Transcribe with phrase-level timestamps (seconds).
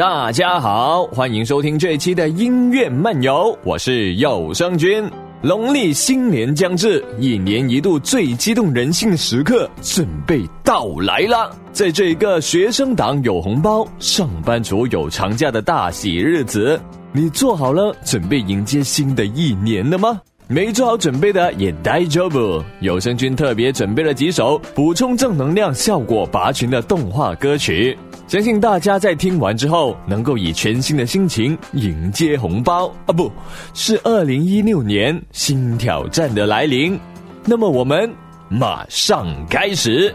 [0.00, 5.04] 大家好，欢迎收听这一期的音乐漫游，我是有声君。
[5.42, 11.54] 农历新年将至，一年一度最激动人心的时刻准备到来了。
[11.70, 16.80] 在这一个学生党有红包、上班族有长假的大喜日子，
[17.12, 20.18] 你做好了准备迎接新的一年了吗？
[20.48, 22.58] 没做好准备的也待着不。
[22.80, 27.94] 有声君特别准备了几首补充正能量、效果拔群的动画歌曲。
[28.30, 33.28] 相信大家在听完之后，能够以全新的心情迎接红包啊，不
[33.74, 36.96] 是二零一六年新挑战的来临。
[37.44, 38.08] 那么我们
[38.48, 40.14] 马上开始。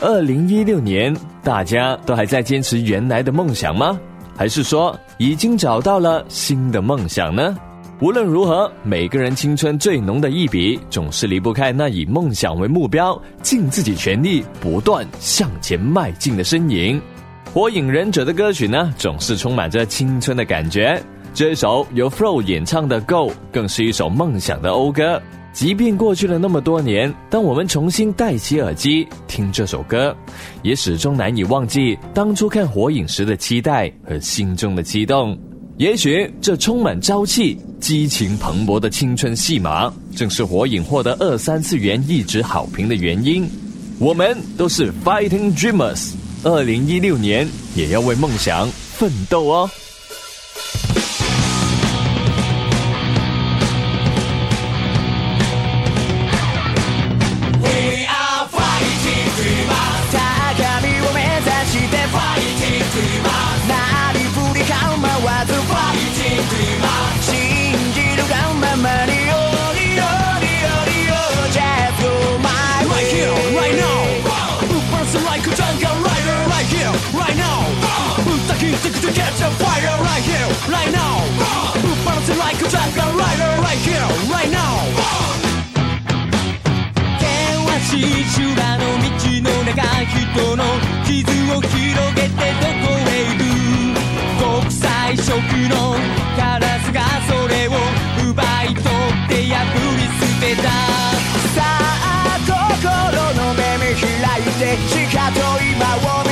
[0.00, 3.98] 二零一六年，大家都还在坚持原来的梦想吗？
[4.36, 7.56] 还是说已经找到了新的梦想呢？
[8.00, 17.00] 无论如何，每个人青春最浓的一笔，总是离不开那以梦想为目标，尽自己全力，不断向前迈进的身影。
[17.56, 21.00] 《火影忍者》的歌曲呢，总是充满着青春的感觉。
[21.32, 25.22] 这首由 f l o 演唱的《Go》，更是一首梦想的讴歌。
[25.52, 30.16] 即便过去了那么多年，当我们重新戴起耳机听这首歌，
[30.62, 35.38] 也始终难以忘记当初看《火影》时的期待和心中的激动。
[35.76, 43.48] 也许这充满朝气、激情蓬勃的青春戏码，正是《火影》获得二三次元一直好评的原因。
[44.00, 46.14] 我们都是 Fighting Dreamers。
[46.44, 49.68] 二零一六年也要为梦想奋斗哦。
[91.94, 95.34] 広げてどこへ行く国際色
[95.68, 95.94] の
[96.36, 97.76] カラスがそれを
[98.30, 100.70] 奪い取って破り捨てた
[101.54, 105.40] さあ心の目見開いて地下と
[105.70, 106.23] 今を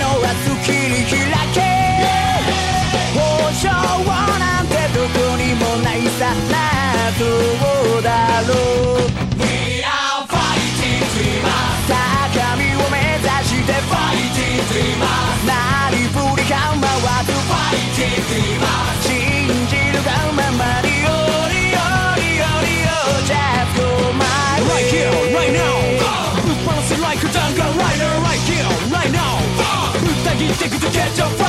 [31.19, 31.48] your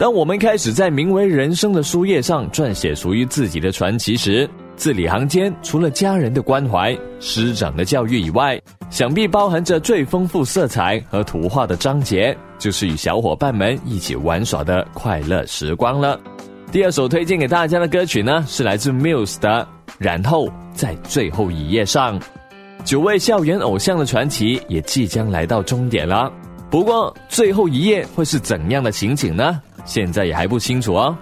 [0.00, 4.48] 当我们开始在名为人生的书页上撰写属于自己的传奇时，
[4.78, 8.58] 字里行间，除了家人的关怀、师长的教育以外，
[8.90, 16.18] 想必包含着最丰富色彩和图画的章节，就是与小伙伴们一起玩耍的快乐时光了。
[16.70, 19.48] 第二首推荐给大家的歌曲呢，是来自 Muse 的
[19.98, 22.18] 《然后在最后一页上》，
[22.84, 26.30] 九位校园偶像的传奇也即将来到终点了。
[26.70, 29.60] 不过，最后一页会是怎样的情景呢？
[29.84, 31.16] 现在也还不清楚哦。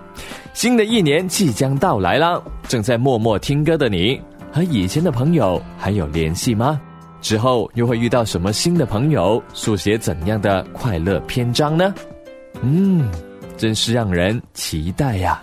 [0.53, 2.41] 新的一年即将到来啦！
[2.69, 4.21] 正在默默听歌的你，
[4.53, 6.81] 和以前的朋友还有联系吗？
[7.21, 11.93] 之后又会遇到什么新的朋友，书写怎样的快乐篇章呢？
[12.63, 13.11] 嗯，
[13.57, 15.43] 真是让人期待呀！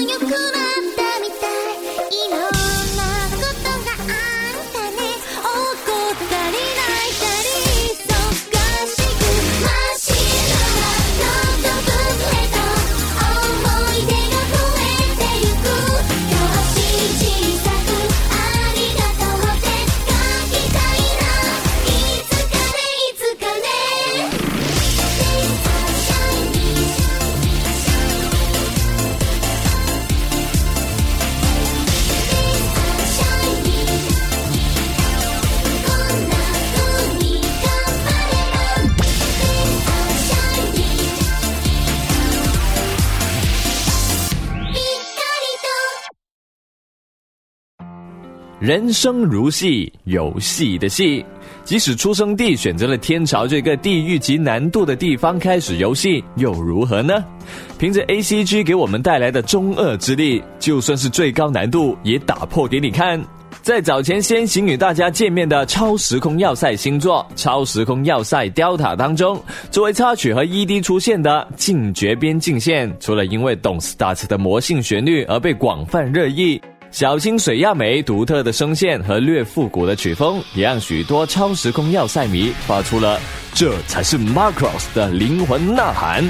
[0.00, 0.65] you gonna.
[48.58, 51.22] 人生如戏，游戏的戏。
[51.62, 57.22] 即使出生地选择了天朝这个地狱级难度的地方开始游戏，又如何呢？
[57.78, 63.22] 凭着 A C G 给我们带来的中二之力，就算是最高难度也打破给你看。
[63.60, 69.38] 在早前先行与大家见面的《超时空要塞》星座，《超时空要塞》碉塔当中，
[69.70, 76.58] 作为插曲和 E D 出现的《禁绝边境线》，除了因为《Don't Start》的魔性旋律而被广泛热议。
[76.90, 83.20] 小清水亚美独特的声线和略复古的曲风，也让许多《超时空要塞》迷发出了
[83.54, 86.24] “这才是 m a Cross 的灵魂呐喊”。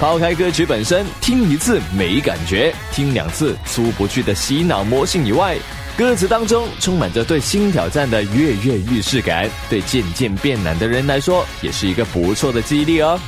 [0.00, 5.56] 抛开歌曲本身，听一次没感觉，听两次出不去的洗脑魔性以外，
[5.96, 13.18] 歌词当中充满着对新挑战的跃跃欲试感，对渐渐变懒的人来说，也是一个不错的激励哦。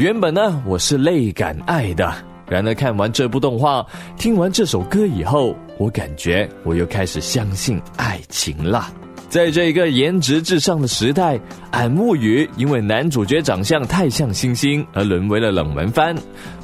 [0.00, 2.10] 原本呢，我是泪感爱的，
[2.48, 3.84] 然而看完这部动画，
[4.16, 8.90] 听完这首歌以后，我感觉我又开始相信爱情了。
[9.28, 11.36] 在这一个颜值至上的时代，
[11.70, 16.14] 《俺木语》因为男主角长相太像星星而沦为了冷门番。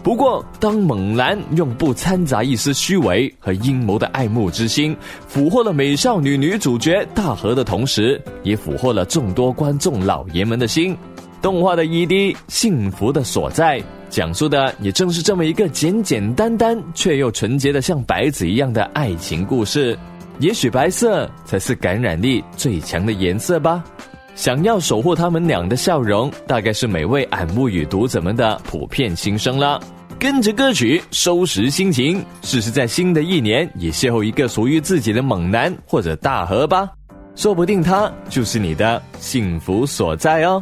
[0.03, 4.97] 不过，当猛男用不掺杂一丝虚伪和阴谋的爱慕之心
[5.29, 10.97] 俘获了美少女女主角大和的同时，也俘获了众多观众老爷们的心。
[11.47, 13.79] 动画的 ED《幸福的所在》
[14.11, 19.97] 讲述的也正是这么一个简简单单却又纯洁的像白纸一样的爱情故事。
[20.41, 23.85] 也许白色才是感染力最强的颜色吧。
[24.35, 29.81] 想要守护他们俩的笑容，大概是每位耳目与读者们的普遍心声了。
[30.19, 36.91] 跟着歌曲收拾心情，试试在新的一年也邂逅一个属于自己的猛男或者大河吧。
[37.37, 40.61] 说不定他就是你的幸福所在哦。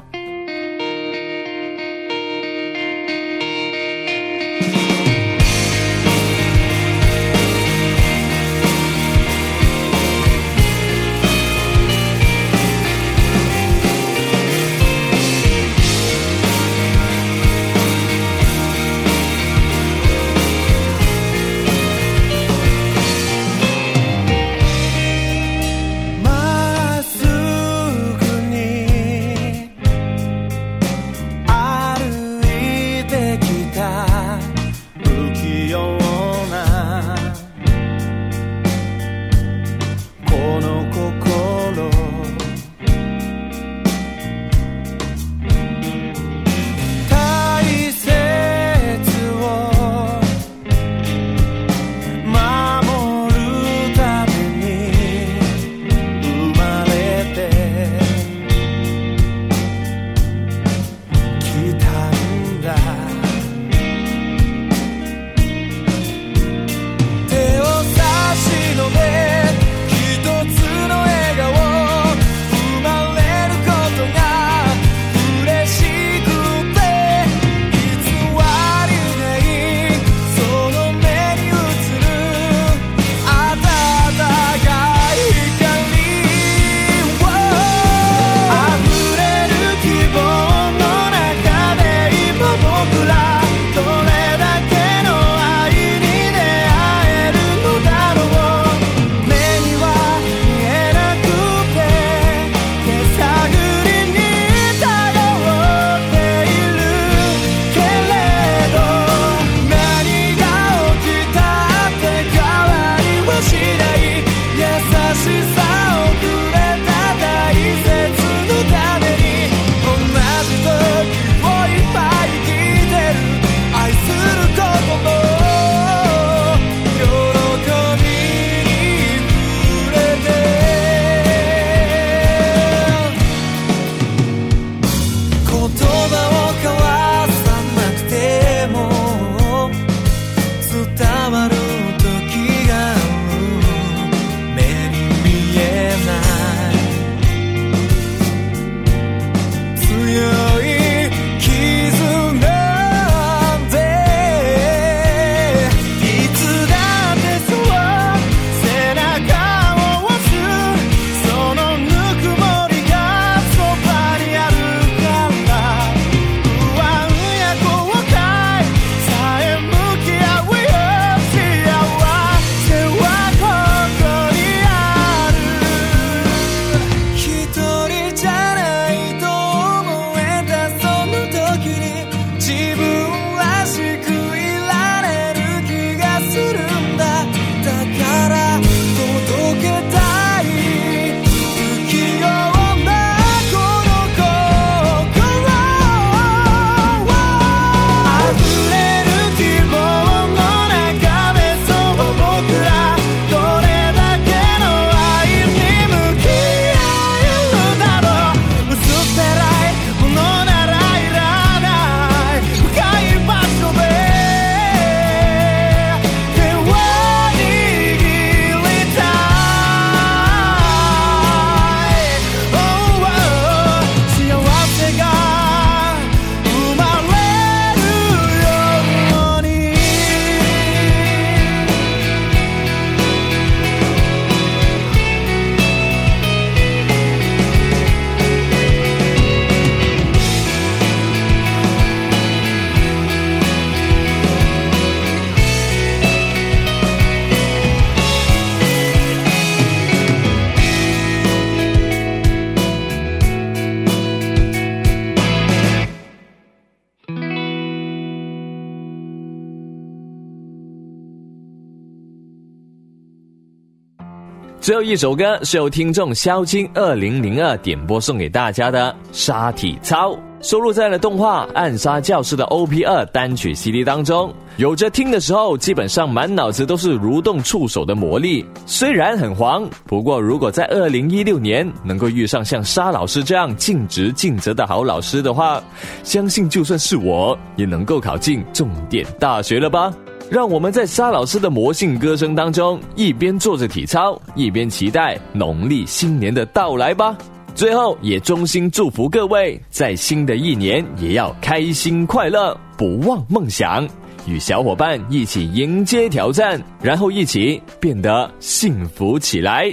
[264.64, 274.32] 最后一首歌是由听众萧青二零零二点播送给大家的《沙体操》，收录在了动画《暗杀教室》的 OP 二单曲 CD 当中。
[274.56, 278.42] 有着听的时候，基本上满脑子都是蠕动触手的魔力。
[278.64, 285.62] 虽然很黄，不过如果在二零一六年能够遇上像沙老师这样尽职尽责的好老师的话，
[286.04, 289.92] 相信就算是我也能够考进重点大学了吧。
[290.30, 297.16] 让我们在沙老师的魔性歌声当中，一边做着体操，一边期待农历新年的到来吧。
[297.54, 303.86] 最后，也衷心祝福各位在新的一年也要开心快乐，不忘梦想，
[304.26, 309.70] 与小伙伴一起迎接挑战，然后一起变得幸福起来。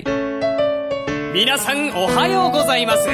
[1.33, 3.07] 皆さん、おはようございます。